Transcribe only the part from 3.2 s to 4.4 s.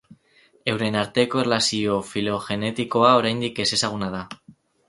oraindik ezezaguna da.